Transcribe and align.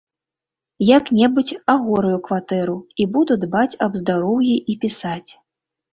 Як-небудзь 0.97 1.59
агораю 1.75 2.17
кватэру 2.27 2.77
і 3.05 3.07
буду 3.19 3.33
дбаць 3.45 3.77
аб 3.87 3.91
здароўі 4.03 4.55
і 4.73 4.79
пісаць. 4.87 5.29